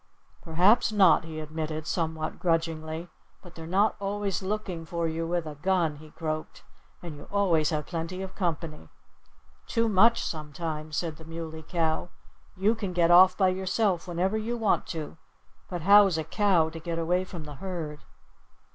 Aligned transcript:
"Perhaps 0.41 0.91
not!" 0.91 1.25
he 1.25 1.39
admitted 1.39 1.85
somewhat 1.85 2.39
grudgingly. 2.39 3.07
"But 3.43 3.53
they're 3.53 3.67
not 3.67 3.95
always 3.99 4.41
looking 4.41 4.83
for 4.83 5.07
you 5.07 5.27
with 5.27 5.45
a 5.45 5.53
gun," 5.53 5.97
he 5.97 6.09
croaked. 6.09 6.63
"And 7.03 7.15
you 7.15 7.27
always 7.31 7.69
have 7.69 7.85
plenty 7.85 8.23
of 8.23 8.33
company." 8.33 8.89
"Too 9.67 9.87
much, 9.87 10.23
sometimes," 10.25 10.97
said 10.97 11.17
the 11.17 11.25
Muley 11.25 11.61
Cow. 11.61 12.09
"You 12.57 12.73
can 12.73 12.93
get 12.93 13.11
off 13.11 13.37
by 13.37 13.49
yourself 13.49 14.07
whenever 14.07 14.39
you 14.39 14.57
want 14.57 14.87
to. 14.87 15.17
But 15.69 15.83
how's 15.83 16.17
a 16.17 16.23
cow 16.23 16.69
to 16.71 16.79
get 16.79 16.97
away 16.97 17.23
from 17.23 17.43
the 17.43 17.57
herd?" 17.61 17.99